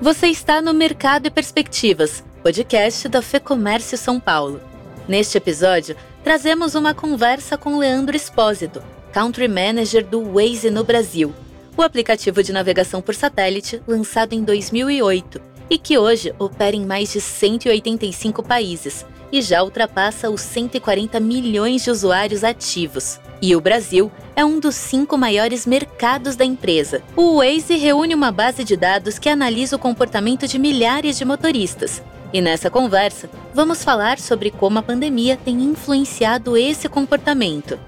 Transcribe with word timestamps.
Você 0.00 0.28
está 0.28 0.62
no 0.62 0.72
Mercado 0.72 1.26
e 1.26 1.30
Perspectivas, 1.30 2.22
podcast 2.40 3.08
da 3.08 3.20
Fecomércio 3.20 3.98
São 3.98 4.20
Paulo. 4.20 4.60
Neste 5.08 5.36
episódio, 5.36 5.96
trazemos 6.22 6.76
uma 6.76 6.94
conversa 6.94 7.58
com 7.58 7.78
Leandro 7.78 8.14
Espósito, 8.14 8.80
Country 9.12 9.48
Manager 9.48 10.06
do 10.06 10.22
Waze 10.34 10.70
no 10.70 10.84
Brasil, 10.84 11.34
o 11.76 11.82
aplicativo 11.82 12.44
de 12.44 12.52
navegação 12.52 13.02
por 13.02 13.12
satélite 13.12 13.82
lançado 13.88 14.34
em 14.34 14.44
2008 14.44 15.40
e 15.68 15.76
que 15.76 15.98
hoje 15.98 16.32
opera 16.38 16.76
em 16.76 16.86
mais 16.86 17.12
de 17.12 17.20
185 17.20 18.40
países 18.44 19.04
e 19.30 19.42
já 19.42 19.62
ultrapassa 19.62 20.30
os 20.30 20.40
140 20.40 21.20
milhões 21.20 21.84
de 21.84 21.90
usuários 21.90 22.44
ativos. 22.44 23.20
E 23.40 23.54
o 23.54 23.60
Brasil 23.60 24.10
é 24.34 24.44
um 24.44 24.58
dos 24.58 24.74
cinco 24.74 25.16
maiores 25.16 25.66
mercados 25.66 26.34
da 26.34 26.44
empresa. 26.44 27.02
O 27.14 27.36
Waze 27.36 27.76
reúne 27.76 28.14
uma 28.14 28.32
base 28.32 28.64
de 28.64 28.76
dados 28.76 29.18
que 29.18 29.28
analisa 29.28 29.76
o 29.76 29.78
comportamento 29.78 30.46
de 30.46 30.58
milhares 30.58 31.16
de 31.16 31.24
motoristas. 31.24 32.02
E 32.32 32.40
nessa 32.40 32.68
conversa, 32.68 33.30
vamos 33.54 33.84
falar 33.84 34.18
sobre 34.18 34.50
como 34.50 34.78
a 34.78 34.82
pandemia 34.82 35.36
tem 35.36 35.62
influenciado 35.62 36.56
esse 36.56 36.88
comportamento. 36.88 37.78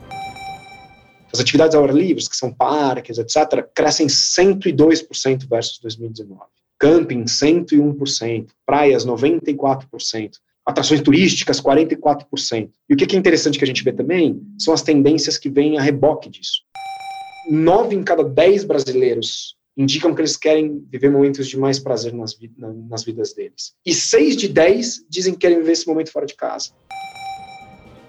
As 1.32 1.40
atividades 1.40 1.74
ao 1.74 1.84
ar 1.84 1.94
livre, 1.94 2.28
que 2.28 2.36
são 2.36 2.52
parques, 2.52 3.18
etc., 3.18 3.66
crescem 3.74 4.06
102% 4.06 5.48
versus 5.48 5.78
2019. 5.78 6.40
Camping, 6.78 7.24
101%. 7.24 8.46
Praias, 8.64 9.04
94% 9.04 10.30
atrações 10.66 11.00
turísticas, 11.00 11.60
44%. 11.60 12.70
E 12.88 12.94
o 12.94 12.96
que 12.96 13.14
é 13.14 13.18
interessante 13.18 13.58
que 13.58 13.64
a 13.64 13.66
gente 13.66 13.82
vê 13.82 13.92
também 13.92 14.40
são 14.58 14.72
as 14.74 14.82
tendências 14.82 15.38
que 15.38 15.48
vêm 15.48 15.78
a 15.78 15.82
reboque 15.82 16.28
disso. 16.28 16.62
Nove 17.48 17.96
em 17.96 18.02
cada 18.02 18.22
dez 18.22 18.64
brasileiros 18.64 19.56
indicam 19.76 20.14
que 20.14 20.20
eles 20.20 20.36
querem 20.36 20.84
viver 20.90 21.10
momentos 21.10 21.48
de 21.48 21.56
mais 21.56 21.78
prazer 21.78 22.12
nas, 22.12 22.36
nas 22.88 23.02
vidas 23.02 23.32
deles. 23.32 23.72
E 23.84 23.94
seis 23.94 24.36
de 24.36 24.48
dez 24.48 25.04
dizem 25.08 25.32
que 25.32 25.40
querem 25.40 25.58
viver 25.58 25.72
esse 25.72 25.86
momento 25.86 26.12
fora 26.12 26.26
de 26.26 26.34
casa. 26.34 26.70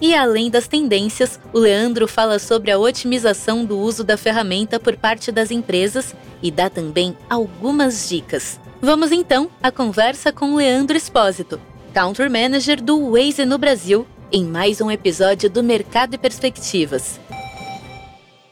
E 0.02 0.16
além 0.16 0.50
das 0.50 0.68
tendências, 0.68 1.40
o 1.54 1.60
Leandro 1.60 2.08
fala 2.08 2.40
sobre 2.40 2.72
a 2.72 2.80
otimização 2.80 3.64
do 3.64 3.78
uso 3.78 4.04
da 4.04 4.18
ferramenta 4.18 4.80
por 4.80 4.98
parte 4.98 5.32
das 5.32 5.52
empresas 5.52 6.16
e 6.42 6.50
dá 6.50 6.72
também 6.72 7.16
algumas 7.30 8.10
dicas. 8.10 8.60
Vamos 8.82 9.12
então 9.12 9.50
à 9.62 9.72
conversa 9.72 10.34
com 10.34 10.54
o 10.54 10.56
Leandro 10.56 10.98
Espósito, 10.98 11.62
Country 11.94 12.30
Manager 12.30 12.82
do 12.82 13.12
Waze 13.12 13.44
no 13.44 13.58
Brasil, 13.58 14.08
em 14.32 14.46
mais 14.46 14.80
um 14.80 14.90
episódio 14.90 15.50
do 15.50 15.62
Mercado 15.62 16.14
e 16.14 16.18
Perspectivas. 16.18 17.20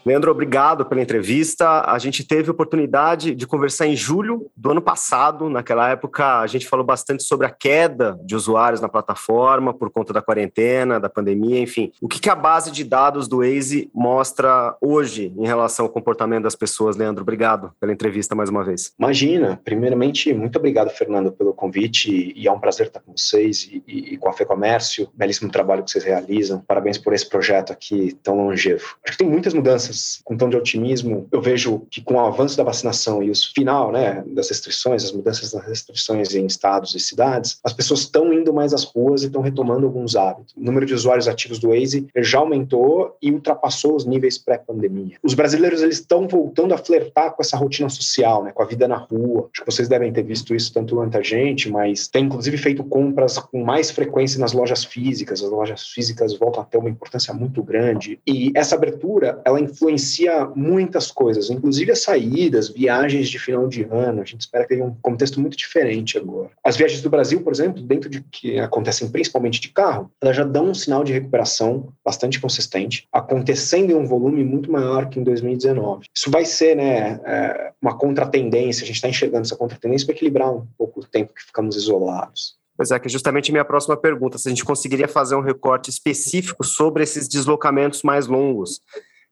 Leandro, 0.04 0.30
obrigado 0.30 0.86
pela 0.86 1.02
entrevista. 1.02 1.82
A 1.86 1.98
gente 1.98 2.24
teve 2.24 2.48
a 2.48 2.52
oportunidade 2.52 3.34
de 3.34 3.46
conversar 3.46 3.86
em 3.86 3.94
julho 3.94 4.50
do 4.56 4.70
ano 4.70 4.80
passado. 4.80 5.50
Naquela 5.50 5.90
época, 5.90 6.40
a 6.40 6.46
gente 6.46 6.66
falou 6.66 6.84
bastante 6.84 7.22
sobre 7.22 7.46
a 7.46 7.50
queda 7.50 8.18
de 8.24 8.34
usuários 8.34 8.80
na 8.80 8.88
plataforma 8.88 9.74
por 9.74 9.90
conta 9.90 10.12
da 10.12 10.22
quarentena, 10.22 10.98
da 10.98 11.08
pandemia, 11.08 11.60
enfim. 11.60 11.92
O 12.00 12.08
que, 12.08 12.30
a 12.30 12.34
base 12.34 12.70
de 12.70 12.84
dados 12.84 13.26
do 13.26 13.38
Waze 13.38 13.90
mostra 13.92 14.76
hoje 14.80 15.34
em 15.36 15.46
relação 15.46 15.84
ao 15.84 15.92
comportamento 15.92 16.44
das 16.44 16.54
pessoas? 16.54 16.96
Leandro, 16.96 17.22
obrigado 17.22 17.72
pela 17.80 17.92
entrevista 17.92 18.34
mais 18.34 18.48
uma 18.48 18.64
vez. 18.64 18.92
Imagina. 18.98 19.60
Primeiramente, 19.64 20.32
muito 20.32 20.56
obrigado, 20.56 20.90
Fernando, 20.90 21.32
pelo 21.32 21.52
convite. 21.52 22.32
E 22.34 22.46
é 22.46 22.52
um 22.52 22.60
prazer 22.60 22.86
estar 22.86 23.00
com 23.00 23.12
vocês 23.16 23.64
e, 23.64 23.82
e, 23.86 24.14
e 24.14 24.16
com 24.16 24.28
a 24.28 24.32
Fê 24.32 24.44
Comércio. 24.44 25.08
Belíssimo 25.12 25.50
trabalho 25.50 25.82
que 25.82 25.90
vocês 25.90 26.04
realizam. 26.04 26.62
Parabéns 26.66 26.96
por 26.96 27.12
esse 27.12 27.28
projeto 27.28 27.72
aqui 27.72 28.16
tão 28.22 28.36
longevo. 28.36 28.96
Acho 29.04 29.12
que 29.12 29.18
tem 29.18 29.28
muitas 29.28 29.52
mudanças 29.52 29.89
mudanças 29.90 30.20
com 30.24 30.36
tom 30.36 30.48
de 30.48 30.56
otimismo. 30.56 31.26
Eu 31.30 31.42
vejo 31.42 31.82
que 31.90 32.00
com 32.00 32.14
o 32.14 32.20
avanço 32.20 32.56
da 32.56 32.62
vacinação 32.62 33.22
e 33.22 33.30
o 33.30 33.34
final 33.34 33.92
né, 33.92 34.22
das 34.26 34.48
restrições, 34.48 35.04
as 35.04 35.12
mudanças 35.12 35.52
das 35.52 35.66
restrições 35.66 36.34
em 36.34 36.46
estados 36.46 36.94
e 36.94 37.00
cidades, 37.00 37.58
as 37.64 37.72
pessoas 37.72 38.00
estão 38.00 38.32
indo 38.32 38.52
mais 38.52 38.72
às 38.72 38.84
ruas 38.84 39.22
e 39.22 39.26
estão 39.26 39.42
retomando 39.42 39.86
alguns 39.86 40.16
hábitos. 40.16 40.54
O 40.56 40.62
número 40.62 40.86
de 40.86 40.94
usuários 40.94 41.28
ativos 41.28 41.58
do 41.58 41.68
Waze 41.68 42.06
já 42.16 42.38
aumentou 42.38 43.16
e 43.20 43.30
ultrapassou 43.30 43.96
os 43.96 44.06
níveis 44.06 44.38
pré-pandemia. 44.38 45.16
Os 45.22 45.34
brasileiros 45.34 45.82
eles 45.82 45.96
estão 45.96 46.26
voltando 46.28 46.72
a 46.72 46.78
flertar 46.78 47.32
com 47.32 47.42
essa 47.42 47.56
rotina 47.56 47.88
social, 47.88 48.44
né, 48.44 48.52
com 48.52 48.62
a 48.62 48.66
vida 48.66 48.86
na 48.86 48.96
rua. 48.96 49.48
Acho 49.52 49.64
que 49.64 49.70
vocês 49.70 49.88
devem 49.88 50.12
ter 50.12 50.22
visto 50.22 50.54
isso 50.54 50.72
tanto 50.72 50.94
quanto 50.94 51.22
gente, 51.22 51.70
mas 51.70 52.08
tem 52.08 52.24
inclusive 52.24 52.56
feito 52.56 52.84
compras 52.84 53.38
com 53.38 53.64
mais 53.64 53.90
frequência 53.90 54.38
nas 54.38 54.52
lojas 54.52 54.84
físicas. 54.84 55.42
As 55.42 55.50
lojas 55.50 55.88
físicas 55.88 56.36
voltam 56.36 56.62
a 56.62 56.66
ter 56.66 56.78
uma 56.78 56.88
importância 56.88 57.34
muito 57.34 57.62
grande. 57.62 58.20
E 58.26 58.52
essa 58.54 58.74
abertura, 58.74 59.40
ela 59.44 59.60
influencia 59.80 60.46
muitas 60.54 61.10
coisas, 61.10 61.48
inclusive 61.48 61.90
as 61.90 62.00
saídas, 62.00 62.68
viagens 62.68 63.30
de 63.30 63.38
final 63.38 63.66
de 63.66 63.84
ano. 63.90 64.20
A 64.20 64.24
gente 64.24 64.40
espera 64.40 64.64
que 64.64 64.74
tenha 64.74 64.84
um 64.84 64.94
contexto 65.00 65.40
muito 65.40 65.56
diferente 65.56 66.18
agora. 66.18 66.50
As 66.62 66.76
viagens 66.76 67.00
do 67.00 67.08
Brasil, 67.08 67.40
por 67.40 67.52
exemplo, 67.52 67.82
dentro 67.82 68.10
de 68.10 68.20
que 68.20 68.58
acontecem 68.58 69.08
principalmente 69.08 69.60
de 69.60 69.70
carro, 69.70 70.10
elas 70.20 70.36
já 70.36 70.44
dão 70.44 70.66
um 70.66 70.74
sinal 70.74 71.02
de 71.02 71.12
recuperação 71.12 71.88
bastante 72.04 72.38
consistente, 72.38 73.08
acontecendo 73.10 73.90
em 73.90 73.94
um 73.94 74.06
volume 74.06 74.44
muito 74.44 74.70
maior 74.70 75.08
que 75.08 75.18
em 75.18 75.24
2019. 75.24 76.06
Isso 76.14 76.30
vai 76.30 76.44
ser 76.44 76.76
né, 76.76 77.18
é, 77.24 77.72
uma 77.80 77.96
contratendência, 77.96 78.84
a 78.84 78.86
gente 78.86 78.96
está 78.96 79.08
enxergando 79.08 79.42
essa 79.42 79.56
contratendência 79.56 80.06
para 80.06 80.14
equilibrar 80.14 80.52
um 80.52 80.66
pouco 80.76 81.00
o 81.00 81.04
tempo 81.04 81.32
que 81.32 81.42
ficamos 81.42 81.76
isolados. 81.76 82.60
Pois 82.76 82.90
é, 82.90 82.98
que 82.98 83.08
é 83.08 83.10
justamente 83.10 83.52
minha 83.52 83.64
próxima 83.64 83.94
pergunta, 83.94 84.38
se 84.38 84.48
a 84.48 84.50
gente 84.50 84.64
conseguiria 84.64 85.06
fazer 85.06 85.34
um 85.34 85.42
recorte 85.42 85.90
específico 85.90 86.64
sobre 86.64 87.02
esses 87.02 87.28
deslocamentos 87.28 88.02
mais 88.02 88.26
longos. 88.26 88.80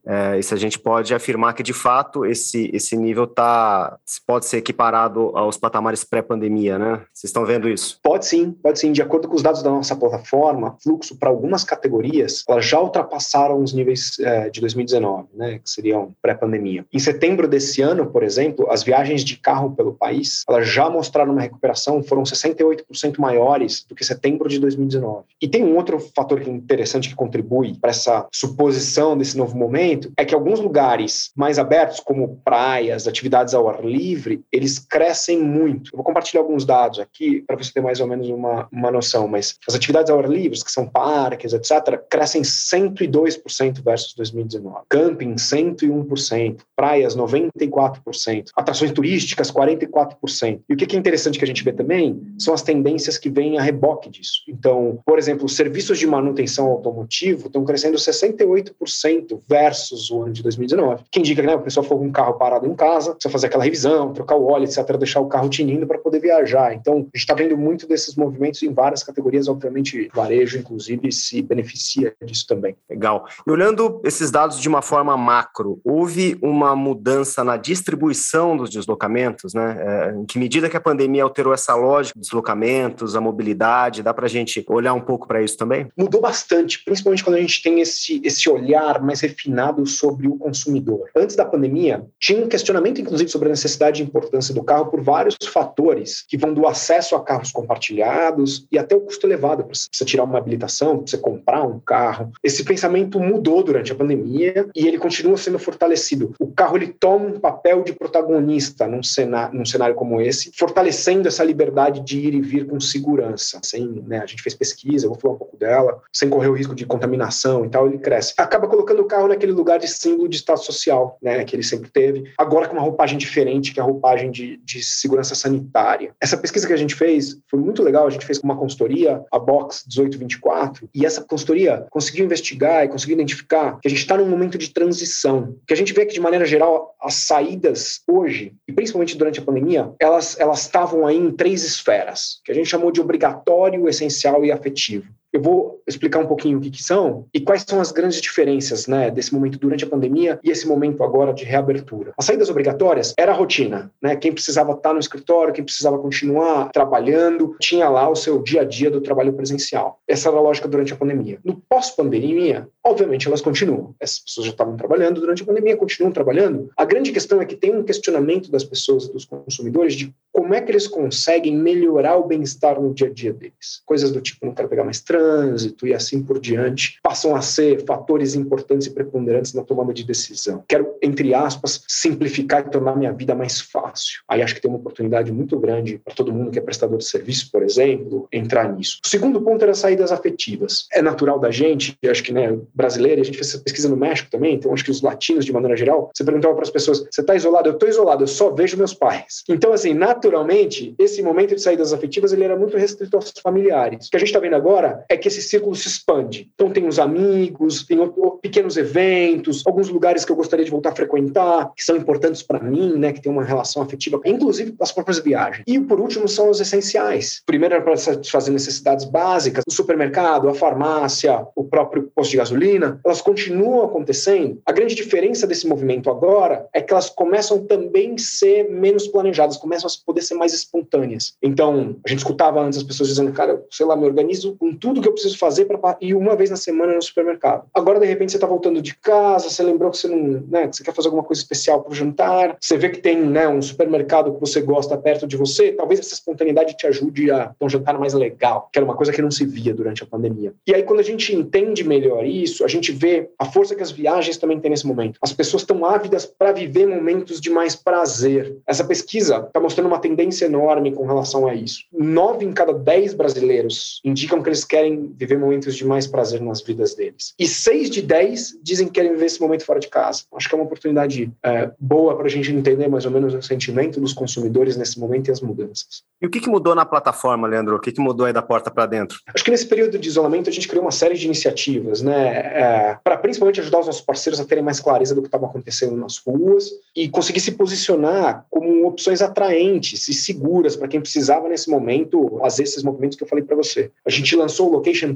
É, 0.08 0.38
e 0.38 0.42
se 0.42 0.54
a 0.54 0.56
gente 0.56 0.78
pode 0.78 1.14
afirmar 1.14 1.52
que, 1.52 1.62
de 1.62 1.74
fato, 1.74 2.24
esse, 2.24 2.70
esse 2.72 2.96
nível 2.96 3.26
tá, 3.26 3.98
pode 4.26 4.46
ser 4.46 4.56
equiparado 4.56 5.36
aos 5.36 5.58
patamares 5.58 6.02
pré-pandemia, 6.02 6.78
né? 6.78 7.02
Vocês 7.12 7.28
estão 7.28 7.44
vendo 7.44 7.69
isso? 7.69 8.00
Pode 8.02 8.24
sim, 8.24 8.52
pode 8.52 8.78
sim. 8.78 8.91
De 8.91 9.02
acordo 9.02 9.28
com 9.28 9.34
os 9.34 9.42
dados 9.42 9.62
da 9.62 9.70
nossa 9.70 9.94
plataforma, 9.94 10.76
fluxo 10.82 11.19
para 11.19 11.28
algumas 11.28 11.62
categorias, 11.62 12.42
elas 12.48 12.64
já 12.64 12.80
ultrapassaram 12.80 13.62
os 13.62 13.74
níveis 13.74 14.19
é, 14.20 14.48
de 14.48 14.62
2019, 14.62 15.28
né? 15.34 15.58
Que 15.58 15.70
seriam 15.70 16.14
pré-pandemia. 16.22 16.86
Em 16.90 16.98
setembro 16.98 17.46
desse 17.46 17.82
ano, 17.82 18.06
por 18.06 18.22
exemplo, 18.22 18.70
as 18.70 18.82
viagens 18.82 19.22
de 19.22 19.36
carro 19.36 19.76
pelo 19.76 19.92
país, 19.92 20.42
elas 20.48 20.66
já 20.66 20.88
mostraram 20.88 21.32
uma 21.32 21.42
recuperação, 21.42 22.02
foram 22.02 22.22
68% 22.22 23.19
maiores 23.19 23.84
do 23.86 23.94
que 23.94 24.04
setembro 24.04 24.48
de 24.48 24.58
2019. 24.58 25.25
E 25.40 25.46
tem 25.46 25.62
um 25.62 25.76
outro 25.76 25.98
fator 26.16 26.40
é 26.40 26.48
interessante 26.48 27.08
que 27.08 27.14
contribui 27.14 27.76
para 27.78 27.90
essa 27.90 28.26
suposição 28.32 29.16
desse 29.19 29.36
novo 29.36 29.56
momento, 29.56 29.97
é 30.16 30.25
que 30.25 30.34
alguns 30.34 30.60
lugares 30.60 31.31
mais 31.36 31.59
abertos, 31.59 32.00
como 32.00 32.41
praias, 32.44 33.06
atividades 33.06 33.54
ao 33.54 33.69
ar 33.69 33.84
livre, 33.84 34.42
eles 34.53 34.78
crescem 34.78 35.41
muito. 35.41 35.91
Eu 35.92 35.97
vou 35.97 36.04
compartilhar 36.04 36.42
alguns 36.42 36.64
dados 36.64 36.98
aqui 36.98 37.42
para 37.47 37.56
você 37.56 37.72
ter 37.72 37.81
mais 37.81 38.00
ou 38.00 38.06
menos 38.06 38.28
uma, 38.28 38.69
uma 38.72 38.91
noção, 38.91 39.26
mas 39.28 39.56
as 39.66 39.75
atividades 39.75 40.10
ao 40.10 40.19
ar 40.19 40.28
livre, 40.28 40.58
que 40.62 40.72
são 40.72 40.87
parques, 40.87 41.53
etc., 41.53 42.00
crescem 42.10 42.42
102% 42.42 43.82
versus 43.82 44.14
2019. 44.14 44.87
Camping, 44.88 45.34
101%. 45.34 46.58
Praias, 46.76 47.16
94%. 47.16 48.47
Atrações 48.56 48.92
turísticas, 48.92 49.50
44%. 49.50 50.60
E 50.69 50.75
o 50.75 50.76
que 50.76 50.97
é 50.97 50.98
interessante 50.98 51.38
que 51.38 51.44
a 51.44 51.48
gente 51.48 51.64
vê 51.64 51.72
também 51.72 52.20
são 52.38 52.54
as 52.54 52.62
tendências 52.62 53.19
que 53.19 53.31
vêm 53.31 53.58
a 53.58 53.62
reboque 53.62 54.10
disso. 54.10 54.42
Então, 54.48 55.00
por 55.04 55.19
exemplo, 55.19 55.47
os 55.47 55.56
serviços 55.56 55.98
de 55.98 56.06
manutenção 56.06 56.66
automotivo 56.66 57.47
estão 57.47 57.64
crescendo 57.64 57.97
68% 57.97 59.41
versus 59.48 59.77
versus 59.78 60.10
o 60.10 60.22
ano 60.22 60.32
de 60.32 60.42
2019. 60.42 61.04
Que 61.10 61.20
indica 61.20 61.40
que 61.40 61.46
né, 61.46 61.54
a 61.54 61.58
pessoa 61.58 61.84
for 61.84 61.98
com 61.98 62.06
um 62.06 62.12
carro 62.12 62.34
parado 62.34 62.66
em 62.66 62.74
casa, 62.74 63.12
precisa 63.12 63.30
fazer 63.30 63.46
aquela 63.46 63.64
revisão, 63.64 64.12
trocar 64.12 64.36
o 64.36 64.46
óleo, 64.46 64.64
etc., 64.64 64.96
deixar 64.96 65.20
o 65.20 65.26
carro 65.26 65.48
tinindo 65.48 65.86
para 65.86 65.98
poder 65.98 66.20
viajar. 66.20 66.74
Então, 66.74 66.94
a 66.94 66.98
gente 66.98 67.16
está 67.16 67.34
vendo 67.34 67.56
muito 67.56 67.86
desses 67.86 68.14
movimentos 68.16 68.62
em 68.62 68.72
várias 68.72 69.02
categorias, 69.02 69.48
obviamente, 69.48 70.10
varejo, 70.14 70.58
inclusive, 70.58 71.12
se 71.12 71.42
beneficia 71.42 72.14
disso 72.24 72.46
também. 72.46 72.76
Legal. 72.90 73.26
E 73.46 73.50
olhando 73.50 74.00
esses 74.04 74.30
dados 74.30 74.60
de 74.60 74.68
uma 74.68 74.82
forma 74.82 75.16
macro, 75.16 75.80
houve 75.84 76.38
uma 76.42 76.74
mudança 76.74 77.44
na 77.44 77.56
distribuição 77.56 78.56
dos 78.56 78.70
deslocamentos, 78.70 79.54
né? 79.54 79.76
É, 79.78 80.14
em 80.16 80.24
que 80.24 80.38
medida 80.38 80.69
que 80.69 80.76
a 80.76 80.81
pandemia 80.81 81.22
alterou 81.22 81.52
essa 81.52 81.74
lógica 81.74 82.19
dos 82.19 82.28
deslocamentos, 82.28 83.14
a 83.14 83.20
mobilidade, 83.20 84.02
dá 84.02 84.12
para 84.12 84.26
a 84.26 84.28
gente 84.28 84.64
olhar 84.69 84.94
um 84.94 85.00
pouco 85.00 85.26
para 85.26 85.42
isso 85.42 85.56
também? 85.56 85.88
Mudou 85.96 86.20
bastante, 86.20 86.82
principalmente 86.84 87.22
quando 87.22 87.36
a 87.36 87.40
gente 87.40 87.62
tem 87.62 87.81
esse, 87.81 88.20
esse 88.24 88.48
olhar 88.48 89.00
mais 89.02 89.20
refinado 89.20 89.68
sobre 89.87 90.29
o 90.29 90.37
consumidor. 90.37 91.09
Antes 91.17 91.37
da 91.37 91.44
pandemia, 91.44 92.05
tinha 92.19 92.44
um 92.44 92.49
questionamento, 92.49 93.00
inclusive, 93.00 93.31
sobre 93.31 93.49
a 93.49 93.50
necessidade 93.50 94.03
e 94.03 94.05
importância 94.06 94.55
do 94.55 94.62
carro 94.62 94.87
por 94.87 95.00
vários 95.00 95.37
fatores, 95.53 96.25
que 96.29 96.37
vão 96.37 96.53
do 96.53 96.67
acesso 96.67 97.15
a 97.15 97.23
carros 97.23 97.53
compartilhados 97.53 98.67
e 98.70 98.79
até 98.79 98.94
o 98.94 99.00
custo 99.00 99.26
elevado 99.26 99.65
para 99.65 99.75
você 99.75 100.05
tirar 100.05 100.25
uma 100.25 100.38
habilitação, 100.38 100.99
para 100.99 101.06
você 101.06 101.19
comprar 101.19 101.62
um 101.62 101.81
carro. 101.81 102.32
Esse 102.43 102.65
pensamento 102.65 103.20
mudou 103.20 103.62
durante 103.62 103.93
a 103.93 103.94
pandemia 103.94 104.69
e 104.75 104.87
ele 104.87 104.99
continua 104.99 105.37
sendo 105.37 105.59
fortalecido. 105.59 106.32
O 106.38 106.50
carro 106.53 106.76
ele 106.76 106.88
toma 106.88 107.26
um 107.26 107.41
papel 107.41 107.82
de 107.82 107.93
protagonista 107.93 108.87
num 108.87 109.03
cenário, 109.03 109.59
num 109.59 109.65
cenário 109.65 109.94
como 109.94 110.20
esse, 110.20 110.53
fortalecendo 110.56 111.29
essa 111.29 111.44
liberdade 111.44 112.00
de 112.00 112.19
ir 112.19 112.35
e 112.35 112.41
vir 112.41 112.67
com 112.67 112.81
segurança. 112.81 113.61
Sem, 113.62 113.87
né, 114.06 114.19
a 114.19 114.26
gente 114.26 114.43
fez 114.43 114.55
pesquisa, 114.55 115.09
vou 115.09 115.19
falar 115.19 115.35
um 115.35 115.38
pouco 115.38 115.56
dela, 115.56 116.00
sem 116.12 116.29
correr 116.29 116.49
o 116.49 116.55
risco 116.55 116.75
de 116.75 116.87
contaminação 116.87 117.65
e 117.65 117.69
tal, 117.69 117.87
ele 117.87 117.99
cresce. 117.99 118.35
Acaba 118.37 118.69
colocando 118.69 119.00
o 119.00 119.05
carro 119.05 119.29
naquele 119.29 119.53
lugar 119.58 119.78
de 119.78 119.88
símbolo 119.88 120.28
de 120.28 120.37
Estado 120.37 120.62
social, 120.62 121.19
né, 121.22 121.44
que 121.44 121.55
ele 121.55 121.62
sempre 121.62 121.90
teve, 121.90 122.32
agora 122.38 122.69
com 122.69 122.75
uma 122.75 122.82
roupagem 122.82 123.19
diferente, 123.19 123.72
que 123.72 123.81
é 123.81 123.82
a 123.82 123.87
roupagem 123.87 124.31
de, 124.31 124.56
de 124.58 124.82
segurança 124.82 125.34
sanitária. 125.34 126.14
Essa 126.20 126.37
pesquisa 126.37 126.66
que 126.66 126.72
a 126.72 126.76
gente 126.76 126.94
fez 126.94 127.38
foi 127.49 127.58
muito 127.58 127.82
legal, 127.82 128.06
a 128.06 128.10
gente 128.10 128.26
fez 128.26 128.38
com 128.38 128.46
uma 128.46 128.56
consultoria, 128.56 129.22
a 129.32 129.38
Box 129.38 129.84
1824, 129.88 130.88
e 130.94 131.05
essa 131.05 131.22
consultoria 131.22 131.87
conseguiu 131.90 132.25
investigar 132.25 132.84
e 132.84 132.88
conseguiu 132.88 133.14
identificar 133.14 133.78
que 133.81 133.88
a 133.88 133.90
gente 133.90 134.00
está 134.00 134.16
num 134.16 134.28
momento 134.28 134.56
de 134.58 134.70
transição, 134.70 135.56
que 135.66 135.75
a 135.75 135.76
gente 135.76 135.93
vê 135.93 136.06
que, 136.06 136.14
de 136.14 136.20
maneira 136.20 136.46
geral, 136.46 136.94
as 137.00 137.14
saídas 137.14 138.00
hoje, 138.06 138.55
e 138.66 138.72
principalmente 138.72 139.16
durante 139.16 139.40
a 139.40 139.43
pandemia, 139.43 139.93
elas 140.00 140.38
elas 140.38 140.60
estavam 140.60 141.06
aí 141.06 141.16
em 141.16 141.31
três 141.31 141.64
esferas, 141.64 142.40
que 142.44 142.52
a 142.52 142.55
gente 142.55 142.69
chamou 142.69 142.90
de 142.90 143.00
obrigatório, 143.00 143.88
essencial 143.88 144.44
e 144.44 144.52
afetivo. 144.52 145.06
Eu 145.32 145.42
vou 145.42 145.82
explicar 145.86 146.20
um 146.20 146.26
pouquinho 146.26 146.58
o 146.58 146.60
que, 146.60 146.70
que, 146.70 146.82
são 146.82 147.26
e 147.34 147.40
quais 147.40 147.64
são 147.66 147.80
as 147.80 147.92
grandes 147.92 148.20
diferenças 148.20 148.86
né, 148.86 149.10
desse 149.10 149.32
momento 149.34 149.58
durante 149.58 149.84
a 149.84 149.86
pandemia 149.86 150.38
e 150.42 150.50
esse 150.50 150.66
momento 150.66 151.02
agora 151.02 151.32
de 151.32 151.44
reabertura. 151.44 152.12
As 152.16 152.25
saídas 152.25 152.48
obrigatórias 152.48 153.14
era 153.19 153.32
a 153.32 153.34
rotina, 153.34 153.92
né? 154.00 154.16
Quem 154.16 154.32
precisava 154.32 154.72
estar 154.72 154.92
no 154.92 154.98
escritório, 154.98 155.52
quem 155.52 155.64
precisava 155.64 155.98
continuar 155.98 156.70
trabalhando, 156.72 157.56
tinha 157.60 157.88
lá 157.88 158.08
o 158.08 158.16
seu 158.16 158.42
dia 158.42 158.62
a 158.62 158.64
dia 158.64 158.90
do 158.90 159.00
trabalho 159.00 159.32
presencial. 159.32 160.00
Essa 160.08 160.28
era 160.28 160.38
a 160.38 160.40
lógica 160.40 160.69
durante 160.69 160.92
a 160.92 160.96
pandemia. 160.96 161.38
No 161.44 161.62
pós-pandemia, 161.69 162.69
obviamente 162.84 163.28
elas 163.28 163.42
continuam. 163.42 163.94
Essas 164.00 164.20
pessoas 164.20 164.46
já 164.46 164.52
estavam 164.52 164.76
trabalhando 164.76 165.20
durante 165.20 165.42
a 165.42 165.46
pandemia, 165.46 165.76
continuam 165.76 166.12
trabalhando. 166.12 166.70
A 166.76 166.84
grande 166.84 167.12
questão 167.12 167.40
é 167.40 167.44
que 167.44 167.56
tem 167.56 167.74
um 167.74 167.82
questionamento 167.82 168.50
das 168.50 168.64
pessoas 168.64 169.08
dos 169.08 169.24
consumidores 169.24 169.94
de 169.94 170.14
como 170.38 170.55
é 170.55 170.61
que 170.61 170.70
eles 170.70 170.87
conseguem 170.87 171.56
melhorar 171.56 172.17
o 172.17 172.23
bem-estar 172.23 172.81
no 172.81 172.94
dia 172.94 173.08
a 173.08 173.12
dia 173.12 173.32
deles. 173.32 173.82
Coisas 173.85 174.12
do 174.12 174.20
tipo, 174.20 174.46
não 174.46 174.55
quero 174.55 174.69
pegar 174.69 174.85
mais 174.85 175.00
trânsito 175.00 175.85
e 175.85 175.93
assim 175.93 176.23
por 176.23 176.38
diante, 176.38 177.00
passam 177.02 177.35
a 177.35 177.43
ser 177.43 177.85
fatores 177.85 178.37
importantes 178.37 178.87
e 178.87 178.90
preponderantes 178.93 179.52
na 179.52 179.64
tomada 179.64 179.93
de 179.93 180.05
decisão. 180.05 180.62
Quero, 180.69 180.94
entre 181.02 181.35
aspas, 181.35 181.82
simplificar 181.88 182.61
e 182.61 182.70
tornar 182.70 182.94
minha 182.94 183.12
vida 183.12 183.35
mais 183.35 183.61
fácil. 183.61 184.20
Aí 184.29 184.40
acho 184.40 184.55
que 184.55 184.61
tem 184.61 184.70
uma 184.70 184.79
oportunidade 184.79 185.32
muito 185.32 185.58
grande 185.58 186.00
para 186.05 186.14
todo 186.14 186.32
mundo 186.32 186.52
que 186.52 186.58
é 186.61 186.62
prestador 186.62 186.99
de 186.99 187.05
serviço, 187.06 187.50
por 187.50 187.64
exemplo, 187.64 188.29
entrar 188.32 188.73
nisso. 188.73 189.00
O 189.05 189.08
segundo 189.08 189.43
ponto 189.43 189.64
era 189.64 189.75
saídas 189.75 190.12
afetivas. 190.12 190.87
É 190.93 191.02
natural 191.02 191.41
da 191.41 191.50
gente, 191.50 191.99
acho 192.08 192.23
que 192.23 192.32
né, 192.32 192.56
brasileira, 192.73 193.20
a 193.20 193.25
gente 193.25 193.37
fez 193.37 193.49
essa 193.49 193.58
pesquisa 193.58 193.88
no 193.88 193.96
México 193.96 194.31
também, 194.31 194.55
então 194.55 194.73
acho 194.73 194.84
que 194.84 194.91
os 194.93 195.02
latinos, 195.02 195.44
de 195.44 195.52
maneira 195.52 195.76
geral, 195.76 196.12
você 196.14 196.23
perguntava 196.23 196.55
para 196.55 196.62
as 196.62 196.70
pessoas: 196.70 197.00
você 197.11 197.23
está 197.23 197.34
isolado? 197.34 197.69
Eu 197.69 197.73
estou 197.73 197.88
isolado, 197.88 198.23
eu 198.23 198.29
só 198.29 198.50
vejo 198.50 198.76
meus 198.76 198.94
pais. 198.94 199.43
Então, 199.49 199.73
assim, 199.73 199.94
naturalmente, 200.28 200.94
esse 200.98 201.22
momento 201.22 201.54
de 201.54 201.62
saídas 201.62 201.92
afetivas 201.92 202.32
ele 202.32 202.44
era 202.44 202.56
muito 202.56 202.76
restrito 202.76 203.16
aos 203.16 203.32
familiares. 203.42 204.06
O 204.06 204.10
que 204.10 204.16
a 204.16 204.20
gente 204.20 204.28
está 204.28 204.38
vendo 204.38 204.56
agora 204.56 205.04
é 205.08 205.16
que 205.16 205.28
esse 205.28 205.40
círculo 205.40 205.75
se 205.75 205.88
expande. 205.88 206.50
Então, 206.54 206.70
tem 206.70 206.86
os 206.86 206.98
amigos, 206.98 207.84
tem 207.84 207.98
pequenos 208.42 208.76
eventos, 208.76 209.66
alguns 209.66 209.88
lugares 209.88 210.25
que 210.25 210.32
eu 210.32 210.36
gostaria 210.36 210.64
de 210.64 210.70
voltar 210.70 210.90
a 210.90 210.94
frequentar, 210.94 211.72
que 211.75 211.82
são 211.82 211.96
importantes 211.96 212.42
para 212.42 212.60
mim, 212.60 212.96
né, 212.98 213.12
que 213.12 213.22
tem 213.22 213.32
uma 213.32 213.42
relação 213.42 213.82
afetiva, 213.82 214.20
inclusive 214.25 214.75
as 214.80 214.92
próprias 214.92 215.19
viagens. 215.19 215.64
E, 215.66 215.80
por 215.80 215.98
último, 215.98 216.28
são 216.28 216.50
os 216.50 216.60
essenciais. 216.60 217.42
Primeiro 217.46 217.74
era 217.74 217.84
para 217.84 217.96
satisfazer 217.96 218.52
necessidades 218.52 219.06
básicas, 219.06 219.64
o 219.66 219.72
supermercado, 219.72 220.48
a 220.48 220.54
farmácia, 220.54 221.46
o 221.56 221.64
próprio 221.64 222.10
posto 222.14 222.32
de 222.32 222.36
gasolina, 222.36 223.00
elas 223.04 223.22
continuam 223.22 223.84
acontecendo. 223.84 224.60
A 224.66 224.72
grande 224.72 224.94
diferença 224.94 225.46
desse 225.46 225.66
movimento 225.66 226.10
agora 226.10 226.69
é 226.74 226.82
que 226.82 226.92
elas 226.92 227.08
começam 227.08 227.64
também 227.64 228.14
a 228.14 228.19
ser 228.19 228.69
menos 228.70 229.06
planejadas, 229.08 229.56
começam 229.56 229.88
a 229.88 230.06
poder 230.06 230.18
ser 230.23 230.35
mais 230.35 230.53
espontâneas. 230.53 231.35
Então, 231.43 231.97
a 232.05 232.09
gente 232.09 232.19
escutava 232.19 232.61
antes 232.61 232.79
as 232.79 232.85
pessoas 232.85 233.09
dizendo, 233.09 233.32
cara, 233.32 233.62
sei 233.70 233.87
lá, 233.87 233.97
me 233.97 234.05
organizo 234.05 234.56
com 234.56 234.75
tudo 234.75 235.00
que 235.00 235.09
eu 235.09 235.12
preciso 235.12 235.38
fazer 235.38 235.65
para 235.67 235.97
ir 236.00 236.15
uma 236.15 236.37
vez 236.37 236.50
na 236.50 236.56
semana 236.56 236.94
no 236.94 237.03
supermercado. 237.03 237.67
Agora, 237.75 238.00
de 238.00 238.06
repente, 238.06 238.32
você 238.32 238.37
está 238.37 238.47
voltando 238.47 238.81
de 238.82 238.94
casa, 238.97 239.49
você 239.49 239.62
lembrou 239.62 239.91
que 239.91 239.99
você 239.99 240.09
não, 240.09 240.44
né, 240.49 240.69
que 240.69 240.76
você 240.76 240.85
quer 240.85 240.94
fazer 240.94 241.09
alguma 241.09 241.25
coisa 241.25 241.41
especial 241.41 241.82
para 241.82 241.93
o 241.93 241.94
jantar, 241.94 242.56
você 242.61 242.76
vê 242.76 242.88
que 242.88 243.00
tem 243.00 243.20
né, 243.20 243.49
um 243.49 243.62
supermercado 243.62 244.35
que 244.35 244.41
você 244.41 244.61
gosta 244.61 244.97
perto 244.97 245.26
de 245.26 245.37
você, 245.37 245.73
talvez 245.73 246.00
essa 246.00 246.15
espontaneidade 246.15 246.76
te 246.76 246.87
ajude 246.87 247.31
a 247.31 247.49
ter 247.49 247.65
um 247.65 247.69
jantar 247.69 247.99
mais 247.99 248.15
legal, 248.15 248.69
que 248.73 248.79
era 248.79 248.85
uma 248.85 248.97
coisa 248.97 249.12
que 249.12 249.23
não 249.23 249.31
se 249.31 249.44
via 249.44 249.75
durante 249.75 250.03
a 250.03 250.06
pandemia. 250.06 250.53
E 250.67 250.75
aí, 250.75 250.82
quando 250.82 251.00
a 251.00 251.05
gente 251.05 251.35
entende 251.35 251.85
melhor 251.85 252.25
isso, 252.25 252.65
a 252.65 252.69
gente 252.69 252.93
vê 252.93 253.31
a 253.38 253.44
força 253.44 253.75
que 253.75 253.82
as 253.82 253.91
viagens 253.91 254.37
também 254.37 254.61
têm 254.61 254.70
nesse 254.70 254.87
momento. 254.87 255.19
As 255.23 255.32
pessoas 255.32 255.62
estão 255.62 255.85
ávidas 255.85 256.26
para 256.26 256.53
viver 256.53 256.87
momentos 256.87 257.41
de 257.41 257.50
mais 257.50 257.75
prazer. 257.75 258.56
Essa 258.67 258.85
pesquisa 258.85 259.44
está 259.47 259.61
mostrando 259.61 259.87
uma 259.87 259.99
tendência 260.08 260.46
enorme 260.46 260.93
com 260.93 261.06
relação 261.06 261.46
a 261.46 261.55
isso. 261.55 261.84
Nove 261.93 262.44
em 262.44 262.52
cada 262.52 262.72
dez 262.72 263.12
brasileiros 263.12 264.00
indicam 264.05 264.43
que 264.43 264.49
eles 264.49 264.64
querem 264.64 265.12
viver 265.16 265.38
momentos 265.38 265.76
de 265.76 265.84
mais 265.84 266.06
prazer 266.06 266.40
nas 266.40 266.62
vidas 266.62 266.94
deles. 266.94 267.34
E 267.38 267.46
seis 267.46 267.90
de 267.90 268.00
dez 268.00 268.58
dizem 268.62 268.87
que 268.87 268.94
querem 268.94 269.12
viver 269.12 269.26
esse 269.26 269.40
momento 269.40 269.64
fora 269.64 269.78
de 269.78 269.88
casa. 269.88 270.22
Acho 270.34 270.49
que 270.49 270.55
é 270.55 270.58
uma 270.58 270.64
oportunidade 270.64 271.31
é, 271.43 271.70
boa 271.78 272.16
para 272.16 272.26
a 272.26 272.31
gente 272.31 272.50
entender 272.52 272.88
mais 272.88 273.05
ou 273.05 273.10
menos 273.10 273.34
o 273.34 273.43
sentimento 273.43 274.00
dos 274.00 274.12
consumidores 274.12 274.76
nesse 274.76 274.99
momento 274.99 275.28
e 275.28 275.31
as 275.31 275.40
mudanças. 275.40 276.02
E 276.20 276.26
o 276.26 276.31
que, 276.31 276.40
que 276.40 276.49
mudou 276.49 276.75
na 276.75 276.84
plataforma, 276.84 277.46
Leandro? 277.46 277.76
O 277.76 277.81
que, 277.81 277.93
que 277.93 278.00
mudou 278.00 278.26
aí 278.26 278.32
da 278.32 278.43
porta 278.43 278.70
para 278.70 278.87
dentro? 278.87 279.20
Acho 279.32 279.44
que 279.44 279.50
nesse 279.50 279.66
período 279.66 279.99
de 279.99 280.08
isolamento 280.08 280.49
a 280.49 280.52
gente 280.52 280.66
criou 280.66 280.84
uma 280.84 280.90
série 280.90 281.14
de 281.14 281.26
iniciativas, 281.26 282.02
né? 282.02 282.28
É, 282.38 282.99
para 283.05 283.16
principalmente 283.16 283.60
ajudar 283.60 283.81
os 283.81 283.87
nossos 283.87 284.02
parceiros 284.02 284.40
a 284.40 284.44
terem 284.44 284.64
mais 284.64 284.81
clareza 284.81 285.14
do 285.14 285.20
que 285.20 285.28
estava 285.28 285.46
acontecendo 285.46 285.96
nas 285.96 286.19
ruas 286.19 286.70
e 286.98 287.08
conseguir 287.08 287.38
se 287.38 287.52
posicionar 287.52 288.44
como 288.50 288.84
opções 288.88 289.22
atraentes 289.22 290.08
e 290.08 290.12
seguras 290.12 290.74
para 290.74 290.88
quem 290.88 291.00
precisava 291.00 291.48
nesse 291.48 291.70
momento 291.70 292.38
fazer 292.40 292.64
esses 292.64 292.82
movimentos 292.82 293.16
que 293.16 293.22
eu 293.22 293.28
falei 293.28 293.44
para 293.44 293.54
você. 293.54 293.92
A 294.04 294.10
gente 294.10 294.34
lançou 294.34 294.68
o 294.68 294.72
Location 294.72 295.14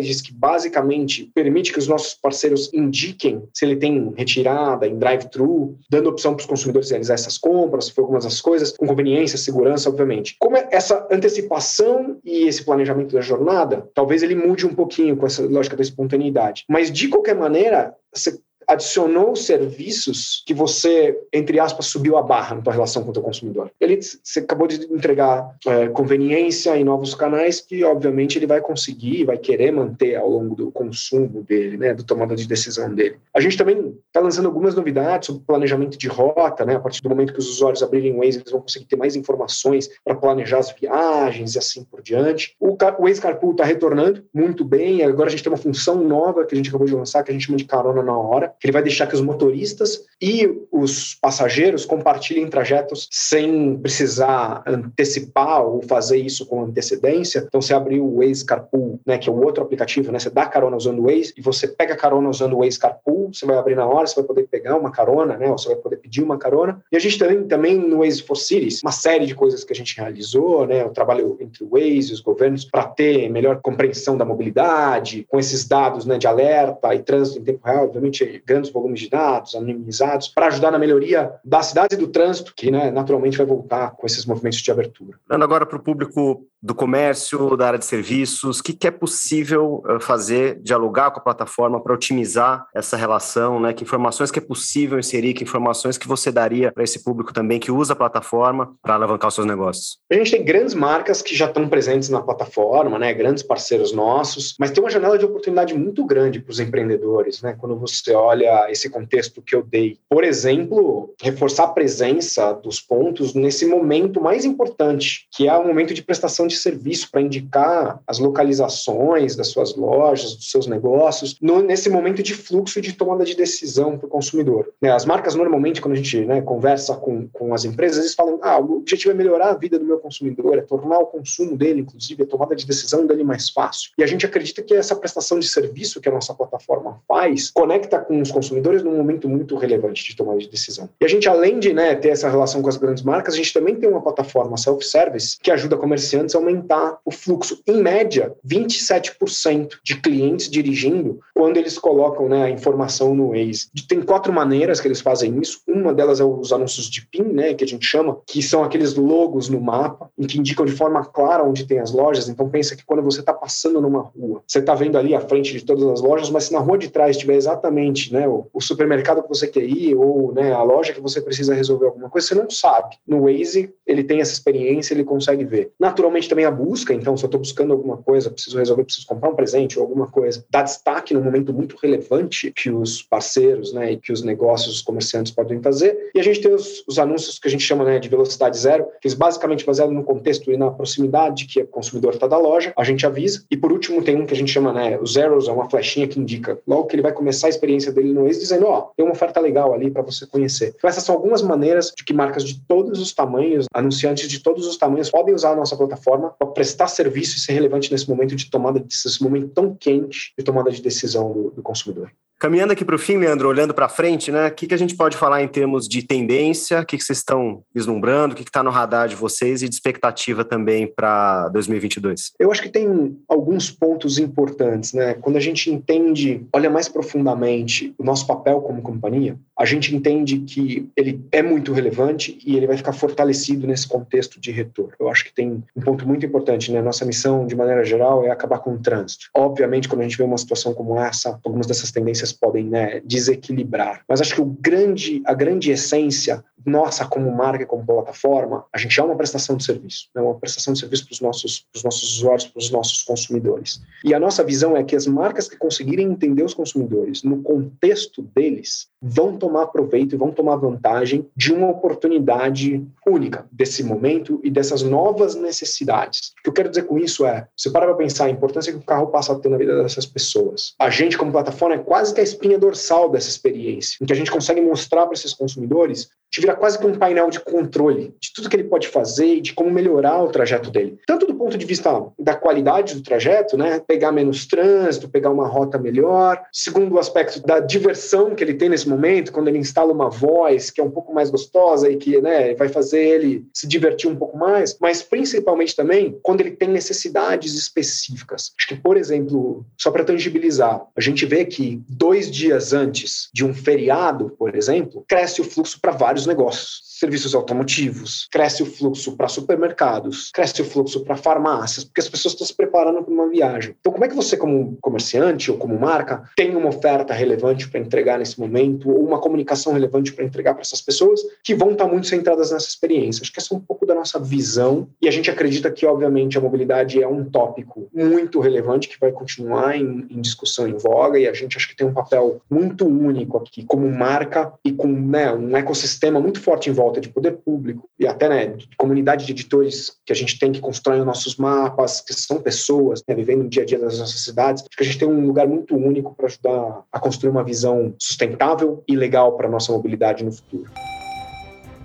diz 0.00 0.20
que 0.22 0.32
basicamente 0.32 1.28
permite 1.34 1.72
que 1.72 1.80
os 1.80 1.88
nossos 1.88 2.14
parceiros 2.14 2.72
indiquem 2.72 3.42
se 3.52 3.64
ele 3.64 3.74
tem 3.74 4.12
retirada 4.16 4.86
em 4.86 4.96
drive-thru, 4.98 5.76
dando 5.90 6.10
opção 6.10 6.32
para 6.32 6.42
os 6.42 6.46
consumidores 6.46 6.90
realizar 6.90 7.14
essas 7.14 7.36
compras, 7.36 7.88
foi 7.88 8.02
algumas 8.02 8.22
das 8.22 8.40
coisas, 8.40 8.70
com 8.76 8.86
conveniência, 8.86 9.36
segurança, 9.36 9.88
obviamente. 9.88 10.36
Como 10.38 10.56
é 10.56 10.68
essa 10.70 11.08
antecipação 11.10 12.18
e 12.24 12.46
esse 12.46 12.64
planejamento 12.64 13.14
da 13.14 13.20
jornada, 13.20 13.88
talvez 13.94 14.22
ele 14.22 14.36
mude 14.36 14.64
um 14.64 14.74
pouquinho 14.74 15.16
com 15.16 15.26
essa 15.26 15.42
lógica 15.42 15.74
da 15.74 15.82
espontaneidade. 15.82 16.64
Mas, 16.68 16.92
de 16.92 17.08
qualquer 17.08 17.34
maneira, 17.34 17.96
você 18.14 18.38
adicionou 18.68 19.36
serviços 19.36 20.42
que 20.46 20.52
você, 20.54 21.18
entre 21.32 21.60
aspas, 21.60 21.86
subiu 21.86 22.16
a 22.16 22.22
barra 22.22 22.56
na 22.56 22.62
tua 22.62 22.72
relação 22.72 23.02
com 23.02 23.10
o 23.10 23.12
teu 23.12 23.22
consumidor. 23.22 23.70
Ele, 23.80 24.00
você 24.00 24.40
acabou 24.40 24.66
de 24.66 24.84
entregar 24.92 25.56
é, 25.66 25.88
conveniência 25.88 26.76
em 26.76 26.84
novos 26.84 27.14
canais 27.14 27.60
que, 27.60 27.84
obviamente, 27.84 28.38
ele 28.38 28.46
vai 28.46 28.60
conseguir, 28.60 29.24
vai 29.24 29.38
querer 29.38 29.70
manter 29.70 30.16
ao 30.16 30.28
longo 30.28 30.54
do 30.54 30.70
consumo 30.70 31.42
dele, 31.42 31.76
né, 31.76 31.94
do 31.94 32.02
tomada 32.02 32.34
de 32.34 32.46
decisão 32.46 32.92
dele. 32.94 33.16
A 33.32 33.40
gente 33.40 33.56
também 33.56 33.96
está 34.06 34.20
lançando 34.20 34.46
algumas 34.46 34.74
novidades 34.74 35.26
sobre 35.26 35.42
planejamento 35.46 35.96
de 35.96 36.08
rota, 36.08 36.64
né, 36.64 36.76
a 36.76 36.80
partir 36.80 37.02
do 37.02 37.08
momento 37.08 37.32
que 37.32 37.38
os 37.38 37.48
usuários 37.48 37.82
abrirem 37.82 38.14
o 38.14 38.18
Waze, 38.18 38.38
eles 38.38 38.50
vão 38.50 38.60
conseguir 38.60 38.86
ter 38.86 38.96
mais 38.96 39.16
informações 39.16 39.88
para 40.04 40.14
planejar 40.14 40.58
as 40.58 40.72
viagens 40.72 41.54
e 41.54 41.58
assim 41.58 41.84
por 41.84 42.02
diante. 42.02 42.54
O, 42.58 42.70
o 42.70 43.02
Waze 43.02 43.20
Carpool 43.20 43.52
está 43.52 43.64
retornando 43.64 44.24
muito 44.34 44.64
bem, 44.64 45.02
agora 45.02 45.28
a 45.28 45.30
gente 45.30 45.42
tem 45.42 45.52
uma 45.52 45.58
função 45.58 45.96
nova 46.02 46.44
que 46.44 46.54
a 46.54 46.56
gente 46.56 46.68
acabou 46.68 46.86
de 46.86 46.94
lançar, 46.94 47.22
que 47.22 47.30
a 47.30 47.34
gente 47.34 47.46
chama 47.46 47.58
de 47.58 47.64
carona 47.64 48.02
na 48.02 48.16
hora, 48.16 48.54
que 48.60 48.66
ele 48.66 48.72
vai 48.72 48.82
deixar 48.82 49.06
que 49.06 49.14
os 49.14 49.20
motoristas 49.20 50.04
e 50.20 50.48
os 50.72 51.14
passageiros 51.14 51.84
compartilhem 51.84 52.48
trajetos 52.48 53.08
sem 53.10 53.76
precisar 53.78 54.62
antecipar 54.66 55.62
ou 55.62 55.82
fazer 55.82 56.16
isso 56.16 56.46
com 56.46 56.64
antecedência. 56.64 57.44
Então, 57.46 57.60
você 57.60 57.74
abriu 57.74 58.04
o 58.04 58.18
Waze 58.18 58.44
Carpool, 58.44 59.00
né, 59.06 59.18
que 59.18 59.28
é 59.28 59.32
o 59.32 59.42
outro 59.42 59.62
aplicativo, 59.62 60.10
né, 60.10 60.18
você 60.18 60.30
dá 60.30 60.46
carona 60.46 60.76
usando 60.76 61.00
o 61.00 61.04
Waze 61.04 61.34
e 61.36 61.42
você 61.42 61.68
pega 61.68 61.94
carona 61.94 62.28
usando 62.28 62.54
o 62.54 62.60
Waze 62.60 62.78
Carpool, 62.78 63.32
você 63.32 63.44
vai 63.44 63.56
abrir 63.56 63.74
na 63.74 63.86
hora, 63.86 64.06
você 64.06 64.14
vai 64.16 64.24
poder 64.24 64.46
pegar 64.48 64.76
uma 64.76 64.90
carona, 64.90 65.36
né, 65.36 65.50
ou 65.50 65.58
você 65.58 65.68
vai 65.68 65.76
poder 65.76 65.96
pedir 65.96 66.22
uma 66.22 66.38
carona. 66.38 66.82
E 66.90 66.96
a 66.96 67.00
gente 67.00 67.18
também, 67.18 67.44
também 67.44 67.78
no 67.78 67.98
Waze 67.98 68.22
for 68.22 68.36
Cities, 68.36 68.82
uma 68.82 68.92
série 68.92 69.26
de 69.26 69.34
coisas 69.34 69.64
que 69.64 69.72
a 69.72 69.76
gente 69.76 69.96
realizou, 69.96 70.66
né, 70.66 70.84
o 70.84 70.90
trabalho 70.90 71.36
entre 71.40 71.62
o 71.64 71.70
Waze 71.70 72.10
e 72.10 72.12
os 72.14 72.20
governos 72.20 72.64
para 72.64 72.84
ter 72.84 73.28
melhor 73.28 73.60
compreensão 73.60 74.16
da 74.16 74.24
mobilidade, 74.24 75.26
com 75.28 75.38
esses 75.38 75.66
dados 75.66 76.06
né, 76.06 76.18
de 76.18 76.26
alerta 76.26 76.94
e 76.94 77.02
trânsito 77.02 77.40
em 77.40 77.44
tempo 77.44 77.60
real, 77.64 77.84
obviamente 77.84 78.42
grandes 78.46 78.70
volumes 78.70 79.00
de 79.00 79.10
dados, 79.10 79.54
anonimizados, 79.54 80.28
para 80.28 80.46
ajudar 80.46 80.70
na 80.70 80.78
melhoria 80.78 81.32
da 81.44 81.62
cidade 81.62 81.94
e 81.94 81.98
do 81.98 82.08
trânsito, 82.08 82.54
que 82.56 82.70
né, 82.70 82.90
naturalmente 82.90 83.36
vai 83.36 83.46
voltar 83.46 83.90
com 83.90 84.06
esses 84.06 84.24
movimentos 84.24 84.60
de 84.60 84.70
abertura. 84.70 85.18
Dando 85.28 85.44
agora 85.44 85.66
para 85.66 85.76
o 85.76 85.82
público 85.82 86.46
do 86.66 86.74
comércio, 86.74 87.56
da 87.56 87.68
área 87.68 87.78
de 87.78 87.84
serviços, 87.84 88.58
o 88.58 88.62
que, 88.62 88.72
que 88.72 88.88
é 88.88 88.90
possível 88.90 89.84
eh, 89.88 90.00
fazer, 90.00 90.60
dialogar 90.60 91.12
com 91.12 91.20
a 91.20 91.22
plataforma 91.22 91.80
para 91.80 91.94
otimizar 91.94 92.66
essa 92.74 92.96
relação, 92.96 93.60
né? 93.60 93.72
Que 93.72 93.84
informações 93.84 94.32
que 94.32 94.40
é 94.40 94.42
possível 94.42 94.98
inserir, 94.98 95.32
que 95.32 95.44
informações 95.44 95.96
que 95.96 96.08
você 96.08 96.32
daria 96.32 96.72
para 96.72 96.82
esse 96.82 97.04
público 97.04 97.32
também 97.32 97.60
que 97.60 97.70
usa 97.70 97.92
a 97.92 97.96
plataforma 97.96 98.74
para 98.82 98.94
alavancar 98.94 99.28
os 99.28 99.34
seus 99.36 99.46
negócios? 99.46 99.98
A 100.10 100.16
gente 100.16 100.32
tem 100.32 100.44
grandes 100.44 100.74
marcas 100.74 101.22
que 101.22 101.36
já 101.36 101.46
estão 101.46 101.68
presentes 101.68 102.08
na 102.08 102.20
plataforma, 102.20 102.98
né? 102.98 103.14
Grandes 103.14 103.44
parceiros 103.44 103.92
nossos, 103.92 104.56
mas 104.58 104.72
tem 104.72 104.82
uma 104.82 104.90
janela 104.90 105.16
de 105.16 105.24
oportunidade 105.24 105.72
muito 105.72 106.04
grande 106.04 106.40
para 106.40 106.50
os 106.50 106.58
empreendedores, 106.58 107.42
né? 107.42 107.56
Quando 107.56 107.78
você 107.78 108.12
olha 108.12 108.68
esse 108.72 108.90
contexto 108.90 109.40
que 109.40 109.54
eu 109.54 109.62
dei. 109.62 110.00
Por 110.10 110.24
exemplo, 110.24 111.14
reforçar 111.22 111.64
a 111.64 111.68
presença 111.68 112.52
dos 112.54 112.80
pontos 112.80 113.34
nesse 113.34 113.64
momento 113.64 114.20
mais 114.20 114.44
importante, 114.44 115.28
que 115.30 115.46
é 115.46 115.56
o 115.56 115.64
momento 115.64 115.94
de 115.94 116.02
prestação 116.02 116.48
de 116.48 116.55
de 116.56 116.62
serviço 116.62 117.10
para 117.10 117.20
indicar 117.20 118.00
as 118.06 118.18
localizações 118.18 119.36
das 119.36 119.48
suas 119.48 119.76
lojas, 119.76 120.34
dos 120.34 120.50
seus 120.50 120.66
negócios, 120.66 121.36
no, 121.40 121.62
nesse 121.62 121.88
momento 121.88 122.22
de 122.22 122.34
fluxo 122.34 122.80
de 122.80 122.92
tomada 122.92 123.24
de 123.24 123.34
decisão 123.34 123.96
para 123.96 124.06
o 124.06 124.10
consumidor. 124.10 124.72
Né, 124.80 124.90
as 124.90 125.04
marcas, 125.04 125.34
normalmente, 125.34 125.80
quando 125.80 125.92
a 125.92 125.96
gente 125.96 126.24
né, 126.24 126.40
conversa 126.40 126.94
com, 126.94 127.28
com 127.28 127.54
as 127.54 127.64
empresas, 127.64 127.98
eles 127.98 128.14
falam: 128.14 128.38
ah, 128.42 128.58
o 128.58 128.78
objetivo 128.78 129.12
é 129.12 129.14
melhorar 129.14 129.50
a 129.50 129.54
vida 129.54 129.78
do 129.78 129.84
meu 129.84 129.98
consumidor, 129.98 130.58
é 130.58 130.62
tornar 130.62 130.98
o 130.98 131.06
consumo 131.06 131.56
dele, 131.56 131.80
inclusive, 131.80 132.22
a 132.22 132.26
tomada 132.26 132.54
de 132.56 132.66
decisão 132.66 133.06
dele 133.06 133.24
mais 133.24 133.50
fácil. 133.50 133.90
E 133.98 134.02
a 134.02 134.06
gente 134.06 134.24
acredita 134.24 134.62
que 134.62 134.74
essa 134.74 134.96
prestação 134.96 135.38
de 135.38 135.48
serviço 135.48 136.00
que 136.00 136.08
a 136.08 136.12
nossa 136.12 136.34
plataforma 136.34 137.00
faz 137.06 137.50
conecta 137.50 137.98
com 137.98 138.20
os 138.20 138.30
consumidores 138.30 138.82
num 138.82 138.96
momento 138.96 139.28
muito 139.28 139.56
relevante 139.56 140.04
de 140.04 140.16
tomada 140.16 140.38
de 140.38 140.48
decisão. 140.48 140.88
E 141.00 141.04
a 141.04 141.08
gente, 141.08 141.28
além 141.28 141.58
de 141.58 141.72
né, 141.72 141.94
ter 141.94 142.10
essa 142.10 142.28
relação 142.28 142.62
com 142.62 142.68
as 142.68 142.76
grandes 142.76 143.02
marcas, 143.02 143.34
a 143.34 143.36
gente 143.36 143.52
também 143.52 143.74
tem 143.74 143.88
uma 143.88 144.00
plataforma 144.00 144.56
self-service 144.56 145.38
que 145.42 145.50
ajuda 145.50 145.76
comerciantes 145.76 146.34
a 146.34 146.38
aumentar 146.46 146.98
o 147.04 147.10
fluxo. 147.10 147.60
Em 147.66 147.82
média, 147.82 148.32
27% 148.46 149.78
de 149.82 150.00
clientes 150.00 150.48
dirigindo 150.48 151.18
quando 151.34 151.56
eles 151.56 151.78
colocam 151.78 152.28
né, 152.28 152.44
a 152.44 152.50
informação 152.50 153.14
no 153.14 153.30
Waze. 153.30 153.68
Tem 153.88 154.00
quatro 154.00 154.32
maneiras 154.32 154.80
que 154.80 154.86
eles 154.86 155.00
fazem 155.00 155.38
isso. 155.40 155.60
Uma 155.66 155.92
delas 155.92 156.20
é 156.20 156.24
os 156.24 156.52
anúncios 156.52 156.88
de 156.88 157.06
PIN, 157.06 157.24
né, 157.24 157.54
que 157.54 157.64
a 157.64 157.66
gente 157.66 157.84
chama, 157.84 158.18
que 158.26 158.42
são 158.42 158.62
aqueles 158.62 158.94
logos 158.94 159.48
no 159.48 159.60
mapa, 159.60 160.10
em 160.16 160.26
que 160.26 160.38
indicam 160.38 160.64
de 160.64 160.72
forma 160.72 161.04
clara 161.04 161.42
onde 161.42 161.66
tem 161.66 161.80
as 161.80 161.92
lojas. 161.92 162.28
Então 162.28 162.48
pensa 162.48 162.76
que 162.76 162.84
quando 162.84 163.02
você 163.02 163.20
está 163.20 163.32
passando 163.32 163.80
numa 163.80 164.00
rua, 164.00 164.42
você 164.46 164.60
está 164.60 164.74
vendo 164.74 164.96
ali 164.96 165.14
a 165.14 165.20
frente 165.20 165.52
de 165.52 165.64
todas 165.64 165.84
as 165.84 166.00
lojas, 166.00 166.30
mas 166.30 166.44
se 166.44 166.52
na 166.52 166.60
rua 166.60 166.78
de 166.78 166.90
trás 166.90 167.16
tiver 167.16 167.34
exatamente 167.34 168.12
né, 168.12 168.28
o, 168.28 168.46
o 168.52 168.60
supermercado 168.60 169.22
que 169.22 169.28
você 169.28 169.46
quer 169.46 169.64
ir 169.64 169.94
ou 169.94 170.32
né, 170.32 170.52
a 170.52 170.62
loja 170.62 170.92
que 170.92 171.00
você 171.00 171.20
precisa 171.20 171.54
resolver 171.54 171.86
alguma 171.86 172.08
coisa, 172.08 172.26
você 172.26 172.34
não 172.34 172.48
sabe. 172.48 172.96
No 173.06 173.22
Waze, 173.22 173.72
ele 173.86 174.04
tem 174.04 174.20
essa 174.20 174.32
experiência, 174.32 174.94
ele 174.94 175.04
consegue 175.04 175.44
ver. 175.44 175.72
Naturalmente 175.78 176.25
também 176.28 176.44
a 176.44 176.50
busca, 176.50 176.92
então 176.92 177.16
se 177.16 177.24
eu 177.24 177.28
estou 177.28 177.40
buscando 177.40 177.72
alguma 177.72 177.96
coisa, 177.96 178.30
preciso 178.30 178.58
resolver, 178.58 178.84
preciso 178.84 179.06
comprar 179.06 179.30
um 179.30 179.34
presente 179.34 179.78
ou 179.78 179.84
alguma 179.84 180.06
coisa, 180.06 180.44
dá 180.50 180.62
destaque 180.62 181.14
num 181.14 181.22
momento 181.22 181.52
muito 181.52 181.76
relevante 181.82 182.52
que 182.54 182.70
os 182.70 183.02
parceiros 183.02 183.72
né, 183.72 183.92
e 183.92 183.96
que 183.96 184.12
os 184.12 184.22
negócios, 184.22 184.76
os 184.76 184.82
comerciantes 184.82 185.32
podem 185.32 185.60
fazer. 185.60 186.10
E 186.14 186.20
a 186.20 186.22
gente 186.22 186.40
tem 186.40 186.52
os, 186.52 186.84
os 186.86 186.98
anúncios 186.98 187.38
que 187.38 187.48
a 187.48 187.50
gente 187.50 187.62
chama 187.62 187.84
né, 187.84 187.98
de 187.98 188.08
velocidade 188.08 188.58
zero, 188.58 188.84
que 189.00 189.06
eles 189.06 189.14
basicamente 189.14 189.64
baseados 189.64 189.94
no 189.94 190.04
contexto 190.04 190.50
e 190.50 190.56
na 190.56 190.70
proximidade 190.70 191.46
que 191.46 191.60
o 191.60 191.66
consumidor 191.66 192.14
está 192.14 192.26
da 192.26 192.38
loja, 192.38 192.72
a 192.76 192.84
gente 192.84 193.06
avisa. 193.06 193.44
E 193.50 193.56
por 193.56 193.72
último 193.72 194.02
tem 194.02 194.16
um 194.16 194.26
que 194.26 194.34
a 194.34 194.36
gente 194.36 194.50
chama, 194.50 194.72
né, 194.72 194.98
os 195.00 195.12
zeros, 195.14 195.48
é 195.48 195.52
uma 195.52 195.68
flechinha 195.68 196.06
que 196.06 196.18
indica 196.18 196.58
logo 196.66 196.86
que 196.86 196.94
ele 196.94 197.02
vai 197.02 197.12
começar 197.12 197.46
a 197.46 197.50
experiência 197.50 197.92
dele 197.92 198.12
no 198.12 198.24
Waze, 198.24 198.40
dizendo, 198.40 198.66
ó, 198.66 198.78
oh, 198.78 198.82
tem 198.96 199.04
uma 199.04 199.12
oferta 199.12 199.40
legal 199.40 199.72
ali 199.72 199.90
para 199.90 200.02
você 200.02 200.26
conhecer. 200.26 200.74
Então 200.76 200.88
essas 200.88 201.04
são 201.04 201.14
algumas 201.14 201.42
maneiras 201.42 201.92
de 201.96 202.04
que 202.04 202.12
marcas 202.12 202.44
de 202.44 202.60
todos 202.66 203.00
os 203.00 203.12
tamanhos, 203.12 203.66
anunciantes 203.72 204.28
de 204.28 204.40
todos 204.40 204.66
os 204.66 204.76
tamanhos 204.76 205.10
podem 205.10 205.34
usar 205.34 205.52
a 205.52 205.56
nossa 205.56 205.76
plataforma 205.76 206.15
para 206.18 206.46
prestar 206.48 206.88
serviço 206.88 207.36
e 207.36 207.40
ser 207.40 207.52
relevante 207.52 207.90
nesse 207.90 208.08
momento 208.08 208.34
de 208.34 208.50
tomada, 208.50 208.80
desse 208.80 209.22
momento 209.22 209.48
tão 209.48 209.74
quente 209.74 210.32
de 210.36 210.44
tomada 210.44 210.70
de 210.70 210.82
decisão 210.82 211.32
do, 211.32 211.50
do 211.50 211.62
consumidor. 211.62 212.10
Caminhando 212.38 212.72
aqui 212.72 212.84
para 212.84 212.94
o 212.94 212.98
fim, 212.98 213.16
Leandro, 213.16 213.48
olhando 213.48 213.72
para 213.72 213.88
frente, 213.88 214.30
né? 214.30 214.48
O 214.48 214.50
que, 214.50 214.66
que 214.66 214.74
a 214.74 214.76
gente 214.78 214.94
pode 214.94 215.16
falar 215.16 215.42
em 215.42 215.48
termos 215.48 215.88
de 215.88 216.02
tendência? 216.02 216.80
O 216.80 216.84
que, 216.84 216.98
que 216.98 217.02
vocês 217.02 217.18
estão 217.18 217.62
vislumbrando? 217.74 218.34
O 218.34 218.36
que 218.36 218.42
está 218.42 218.62
no 218.62 218.70
radar 218.70 219.08
de 219.08 219.16
vocês 219.16 219.62
e 219.62 219.68
de 219.68 219.74
expectativa 219.74 220.44
também 220.44 220.86
para 220.86 221.48
2022? 221.48 222.32
Eu 222.38 222.52
acho 222.52 222.62
que 222.62 222.68
tem 222.68 223.18
alguns 223.26 223.70
pontos 223.70 224.18
importantes, 224.18 224.92
né? 224.92 225.14
Quando 225.14 225.36
a 225.36 225.40
gente 225.40 225.70
entende, 225.72 226.46
olha 226.52 226.68
mais 226.68 226.88
profundamente 226.88 227.94
o 227.96 228.04
nosso 228.04 228.26
papel 228.26 228.60
como 228.60 228.82
companhia, 228.82 229.38
a 229.58 229.64
gente 229.64 229.96
entende 229.96 230.38
que 230.40 230.90
ele 230.94 231.24
é 231.32 231.42
muito 231.42 231.72
relevante 231.72 232.38
e 232.44 232.54
ele 232.54 232.66
vai 232.66 232.76
ficar 232.76 232.92
fortalecido 232.92 233.66
nesse 233.66 233.88
contexto 233.88 234.38
de 234.38 234.50
retorno. 234.50 234.92
Eu 235.00 235.08
acho 235.08 235.24
que 235.24 235.32
tem 235.32 235.64
um 235.74 235.80
ponto 235.80 236.06
muito 236.06 236.26
importante, 236.26 236.70
né? 236.70 236.82
Nossa 236.82 237.06
missão, 237.06 237.46
de 237.46 237.56
maneira 237.56 237.82
geral, 237.82 238.26
é 238.26 238.30
acabar 238.30 238.58
com 238.58 238.74
o 238.74 238.78
trânsito. 238.78 239.30
Obviamente, 239.34 239.88
quando 239.88 240.02
a 240.02 240.04
gente 240.04 240.18
vê 240.18 240.24
uma 240.24 240.36
situação 240.36 240.74
como 240.74 241.00
essa, 241.00 241.40
algumas 241.42 241.66
dessas 241.66 241.90
tendências 241.90 242.25
podem 242.32 242.64
né, 242.64 243.00
desequilibrar. 243.04 244.02
Mas 244.08 244.20
acho 244.20 244.34
que 244.34 244.40
grande, 244.44 245.22
a 245.24 245.34
grande 245.34 245.70
essência 245.70 246.44
nossa 246.66 247.06
como 247.06 247.34
marca 247.34 247.64
como 247.64 247.86
plataforma, 247.86 248.64
a 248.72 248.78
gente 248.78 248.98
é 248.98 249.02
uma 249.02 249.16
prestação 249.16 249.56
de 249.56 249.64
serviço, 249.64 250.08
é 250.14 250.20
né, 250.20 250.24
uma 250.26 250.34
prestação 250.34 250.74
de 250.74 250.80
serviço 250.80 251.06
para 251.06 251.12
os 251.12 251.20
nossos, 251.20 251.66
os 251.74 251.82
nossos 251.82 252.16
usuários, 252.16 252.46
para 252.46 252.58
os 252.58 252.70
nossos 252.70 253.02
consumidores. 253.02 253.80
E 254.04 254.12
a 254.12 254.20
nossa 254.20 254.44
visão 254.44 254.76
é 254.76 254.84
que 254.84 254.96
as 254.96 255.06
marcas 255.06 255.48
que 255.48 255.56
conseguirem 255.56 256.06
entender 256.06 256.42
os 256.42 256.54
consumidores 256.54 257.22
no 257.22 257.42
contexto 257.42 258.22
deles 258.34 258.88
vão 259.00 259.38
tomar 259.38 259.68
proveito 259.68 260.14
e 260.14 260.18
vão 260.18 260.30
tomar 260.30 260.56
vantagem 260.56 261.26
de 261.36 261.52
uma 261.52 261.70
oportunidade 261.70 262.84
única 263.06 263.46
desse 263.52 263.82
momento 263.82 264.40
e 264.42 264.50
dessas 264.50 264.82
novas 264.82 265.34
necessidades. 265.34 266.32
O 266.40 266.42
que 266.42 266.48
eu 266.48 266.52
quero 266.52 266.68
dizer 266.68 266.82
com 266.84 266.98
isso 266.98 267.24
é, 267.24 267.46
você 267.56 267.70
para 267.70 267.86
para 267.86 267.94
pensar 267.94 268.26
a 268.26 268.30
importância 268.30 268.72
que 268.72 268.78
o 268.78 268.82
carro 268.82 269.06
passa 269.08 269.32
a 269.32 269.38
ter 269.38 269.48
na 269.48 269.56
vida 269.56 269.82
dessas 269.82 270.04
pessoas. 270.04 270.74
A 270.78 270.90
gente 270.90 271.16
como 271.16 271.30
plataforma 271.30 271.76
é 271.76 271.78
quase 271.78 272.12
que 272.12 272.20
a 272.20 272.24
espinha 272.24 272.58
dorsal 272.58 273.08
dessa 273.08 273.28
experiência, 273.28 273.98
em 274.00 274.06
que 274.06 274.12
a 274.12 274.16
gente 274.16 274.30
consegue 274.30 274.60
mostrar 274.60 275.06
para 275.06 275.14
esses 275.14 275.32
consumidores 275.32 276.08
te 276.36 276.40
vira 276.42 276.54
quase 276.54 276.78
que 276.78 276.86
um 276.86 276.94
painel 276.94 277.30
de 277.30 277.40
controle 277.40 278.14
de 278.20 278.30
tudo 278.34 278.50
que 278.50 278.56
ele 278.56 278.64
pode 278.64 278.88
fazer 278.88 279.36
e 279.36 279.40
de 279.40 279.54
como 279.54 279.70
melhorar 279.70 280.22
o 280.22 280.28
trajeto 280.28 280.70
dele. 280.70 280.98
Tanto 281.06 281.26
do 281.26 281.34
ponto 281.34 281.56
de 281.56 281.64
vista 281.64 281.90
da 282.18 282.34
qualidade 282.34 282.94
do 282.94 283.02
trajeto, 283.02 283.56
né, 283.56 283.80
pegar 283.80 284.12
menos 284.12 284.46
trânsito, 284.46 285.08
pegar 285.08 285.30
uma 285.30 285.48
rota 285.48 285.78
melhor. 285.78 286.42
Segundo 286.52 286.94
o 286.94 286.98
aspecto 286.98 287.40
da 287.40 287.58
diversão 287.58 288.34
que 288.34 288.44
ele 288.44 288.52
tem 288.52 288.68
nesse 288.68 288.86
momento, 288.86 289.32
quando 289.32 289.48
ele 289.48 289.56
instala 289.56 289.90
uma 289.90 290.10
voz 290.10 290.70
que 290.70 290.78
é 290.78 290.84
um 290.84 290.90
pouco 290.90 291.14
mais 291.14 291.30
gostosa 291.30 291.88
e 291.90 291.96
que 291.96 292.20
né, 292.20 292.54
vai 292.54 292.68
fazer 292.68 293.00
ele 293.00 293.46
se 293.54 293.66
divertir 293.66 294.10
um 294.10 294.16
pouco 294.16 294.36
mais, 294.36 294.76
mas 294.78 295.02
principalmente 295.02 295.74
também 295.74 296.18
quando 296.22 296.42
ele 296.42 296.50
tem 296.50 296.68
necessidades 296.68 297.54
específicas. 297.54 298.52
Acho 298.58 298.68
que, 298.68 298.76
por 298.76 298.98
exemplo, 298.98 299.64
só 299.78 299.90
para 299.90 300.04
tangibilizar, 300.04 300.84
a 300.94 301.00
gente 301.00 301.24
vê 301.24 301.46
que 301.46 301.80
dois 301.88 302.30
dias 302.30 302.74
antes 302.74 303.30
de 303.32 303.42
um 303.42 303.54
feriado, 303.54 304.34
por 304.38 304.54
exemplo, 304.54 305.02
cresce 305.08 305.40
o 305.40 305.44
fluxo 305.44 305.80
para 305.80 305.92
vários 305.92 306.25
negócios 306.26 306.86
serviços 306.98 307.34
automotivos, 307.34 308.26
cresce 308.30 308.62
o 308.62 308.66
fluxo 308.66 309.16
para 309.16 309.28
supermercados, 309.28 310.30
cresce 310.32 310.62
o 310.62 310.64
fluxo 310.64 311.00
para 311.04 311.16
farmácias, 311.16 311.84
porque 311.84 312.00
as 312.00 312.08
pessoas 312.08 312.32
estão 312.32 312.46
se 312.46 312.54
preparando 312.54 313.02
para 313.02 313.12
uma 313.12 313.28
viagem. 313.28 313.74
Então, 313.78 313.92
como 313.92 314.04
é 314.04 314.08
que 314.08 314.14
você, 314.14 314.36
como 314.36 314.78
comerciante 314.80 315.50
ou 315.50 315.58
como 315.58 315.78
marca, 315.78 316.22
tem 316.34 316.56
uma 316.56 316.68
oferta 316.68 317.12
relevante 317.12 317.68
para 317.68 317.80
entregar 317.80 318.18
nesse 318.18 318.40
momento, 318.40 318.90
ou 318.90 319.04
uma 319.04 319.18
comunicação 319.18 319.74
relevante 319.74 320.12
para 320.12 320.24
entregar 320.24 320.54
para 320.54 320.62
essas 320.62 320.80
pessoas 320.80 321.20
que 321.44 321.54
vão 321.54 321.72
estar 321.72 321.86
muito 321.86 322.06
centradas 322.06 322.50
nessa 322.50 322.68
experiência? 322.68 323.22
Acho 323.22 323.32
que 323.32 323.40
essa 323.40 323.54
é 323.54 323.56
um 323.58 323.60
pouco 323.60 323.84
da 323.84 323.94
nossa 323.94 324.18
visão, 324.18 324.88
e 325.00 325.06
a 325.06 325.10
gente 325.10 325.30
acredita 325.30 325.70
que, 325.70 325.84
obviamente, 325.84 326.38
a 326.38 326.40
mobilidade 326.40 327.02
é 327.02 327.06
um 327.06 327.24
tópico 327.24 327.88
muito 327.92 328.40
relevante 328.40 328.88
que 328.88 328.98
vai 328.98 329.12
continuar 329.12 329.76
em, 329.76 330.06
em 330.08 330.20
discussão 330.20 330.66
em 330.66 330.76
voga, 330.78 331.18
e 331.18 331.28
a 331.28 331.34
gente 331.34 331.58
acha 331.58 331.68
que 331.68 331.76
tem 331.76 331.86
um 331.86 331.92
papel 331.92 332.40
muito 332.50 332.86
único 332.86 333.36
aqui, 333.36 333.64
como 333.64 333.90
marca 333.90 334.52
e 334.64 334.72
com 334.72 334.88
né, 334.88 335.30
um 335.30 335.54
ecossistema 335.54 336.05
muito 336.10 336.40
forte 336.40 336.70
em 336.70 336.72
volta 336.72 337.00
de 337.00 337.08
poder 337.08 337.32
público 337.32 337.88
e 337.98 338.06
até 338.06 338.28
né, 338.28 338.46
de 338.46 338.68
comunidade 338.76 339.26
de 339.26 339.32
editores 339.32 339.92
que 340.04 340.12
a 340.12 340.16
gente 340.16 340.38
tem 340.38 340.52
que 340.52 340.60
construir 340.60 341.00
os 341.00 341.06
nossos 341.06 341.36
mapas, 341.36 342.00
que 342.00 342.14
são 342.14 342.40
pessoas 342.40 343.02
né, 343.08 343.14
vivendo 343.14 343.44
no 343.44 343.48
dia 343.48 343.62
a 343.62 343.66
dia 343.66 343.78
das 343.78 343.98
nossas 343.98 344.20
cidades. 344.20 344.62
Acho 344.62 344.76
que 344.76 344.82
a 344.82 344.86
gente 344.86 344.98
tem 344.98 345.08
um 345.08 345.26
lugar 345.26 345.46
muito 345.46 345.76
único 345.76 346.14
para 346.14 346.26
ajudar 346.26 346.82
a 346.92 347.00
construir 347.00 347.30
uma 347.30 347.44
visão 347.44 347.94
sustentável 347.98 348.82
e 348.88 348.96
legal 348.96 349.36
para 349.36 349.48
a 349.48 349.50
nossa 349.50 349.72
mobilidade 349.72 350.24
no 350.24 350.32
futuro. 350.32 350.70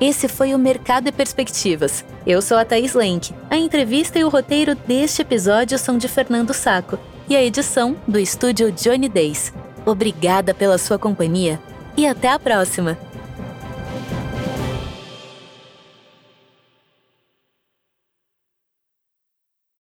Esse 0.00 0.28
foi 0.28 0.54
o 0.54 0.58
Mercado 0.58 1.08
e 1.08 1.12
Perspectivas. 1.12 2.04
Eu 2.24 2.40
sou 2.40 2.56
a 2.56 2.64
Thaís 2.64 2.94
Lenk. 2.94 3.34
A 3.50 3.56
entrevista 3.56 4.18
e 4.18 4.24
o 4.24 4.28
roteiro 4.28 4.74
deste 4.74 5.22
episódio 5.22 5.76
são 5.76 5.98
de 5.98 6.06
Fernando 6.06 6.54
Saco 6.54 6.98
e 7.28 7.34
a 7.34 7.42
edição 7.42 7.96
do 8.06 8.18
estúdio 8.18 8.70
Johnny 8.70 9.08
Days. 9.08 9.52
Obrigada 9.84 10.54
pela 10.54 10.78
sua 10.78 10.98
companhia 10.98 11.58
e 11.96 12.06
até 12.06 12.28
a 12.28 12.38
próxima! 12.38 13.07